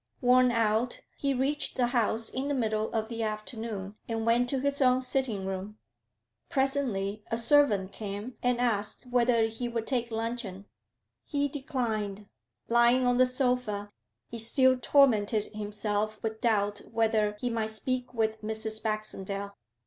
[0.19, 4.57] Worn out, he reached the house in the middle of the afternoon, and went to
[4.59, 5.77] his own sitting room.
[6.49, 10.65] Presently a servant came and asked whether he would take luncheon.
[11.23, 12.27] He declined.
[12.67, 13.91] Lying on the sofa,
[14.27, 18.81] he still tormented himself with doubt whether he might speak with Mrs.
[18.81, 19.55] Baxendale.